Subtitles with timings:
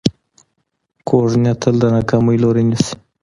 [1.07, 2.93] کوږ نیت تل د ناکامۍ لوری نیسي